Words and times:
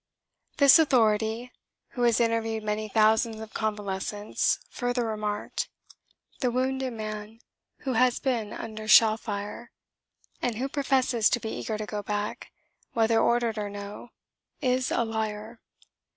This 0.57 0.79
authority, 0.79 1.51
who 1.89 2.01
has 2.01 2.19
interviewed 2.19 2.63
many 2.63 2.89
thousands 2.89 3.39
of 3.39 3.53
convalescents, 3.53 4.57
further 4.67 5.05
remarked: 5.05 5.69
"The 6.39 6.49
wounded 6.49 6.93
man 6.93 7.39
who 7.81 7.93
has 7.93 8.17
been 8.19 8.51
under 8.51 8.87
shell 8.87 9.15
fire 9.15 9.69
and 10.41 10.57
who 10.57 10.67
professes 10.67 11.29
to 11.29 11.39
be 11.39 11.49
eager 11.49 11.77
to 11.77 11.85
go 11.85 12.01
back, 12.01 12.51
whether 12.93 13.19
ordered 13.21 13.59
or 13.59 13.69
no, 13.69 14.09
is 14.59 14.89
a 14.89 15.05
liar. 15.05 15.59